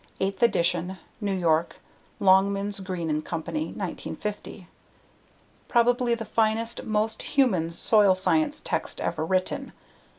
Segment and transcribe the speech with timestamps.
[0.19, 0.97] _Eighth Edition.
[1.23, 1.75] New York:
[2.19, 4.67] Longmans, Green & Co., 1950.
[5.67, 9.73] Probably the finest, most human soil science text ever written.